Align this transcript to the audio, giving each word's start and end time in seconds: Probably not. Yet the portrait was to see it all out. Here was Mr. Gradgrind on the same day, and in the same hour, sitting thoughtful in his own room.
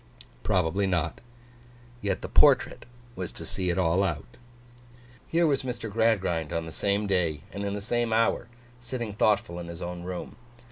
Probably 0.41 0.87
not. 0.87 1.21
Yet 2.01 2.23
the 2.23 2.27
portrait 2.27 2.87
was 3.15 3.31
to 3.33 3.45
see 3.45 3.69
it 3.69 3.77
all 3.77 4.03
out. 4.03 4.35
Here 5.27 5.45
was 5.45 5.61
Mr. 5.61 5.91
Gradgrind 5.91 6.51
on 6.51 6.65
the 6.65 6.71
same 6.71 7.05
day, 7.05 7.41
and 7.51 7.63
in 7.63 7.75
the 7.75 7.83
same 7.83 8.11
hour, 8.11 8.47
sitting 8.81 9.13
thoughtful 9.13 9.59
in 9.59 9.67
his 9.67 9.79
own 9.83 10.01
room. 10.01 10.37